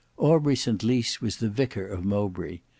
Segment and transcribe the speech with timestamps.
[0.17, 2.61] Aubrey St Lys was the vicar of Mowbray.